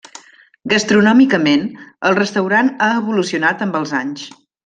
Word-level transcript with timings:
Gastronòmicament, 0.71 1.67
el 2.09 2.17
restaurant 2.21 2.73
ha 2.87 2.89
evolucionat 3.03 3.63
amb 3.67 3.79
els 3.83 3.93
anys. 4.03 4.27